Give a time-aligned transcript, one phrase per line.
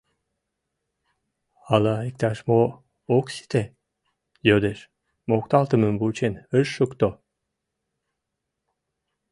[1.73, 2.59] Ала иктаж-мо
[3.17, 3.63] ок сите?—
[4.47, 4.79] йодеш,
[5.29, 7.09] мокталтымым вучен ыш шукто.